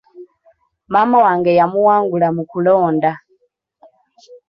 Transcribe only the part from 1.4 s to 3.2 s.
yamuwangula mu kulonda.